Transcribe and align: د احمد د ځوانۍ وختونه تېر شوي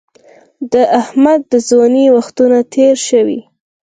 د 0.71 0.73
احمد 1.01 1.39
د 1.51 1.53
ځوانۍ 1.69 2.05
وختونه 2.15 2.57
تېر 2.73 2.95
شوي 3.07 3.39